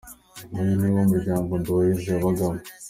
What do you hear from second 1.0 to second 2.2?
muryango Nduwayezu